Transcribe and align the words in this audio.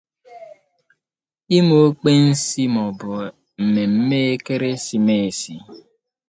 ime 1.57 1.75
okpensi 1.87 2.61
maọbụ 2.73 3.09
mmemme 3.63 4.17
ekeresimeesi 4.33 5.53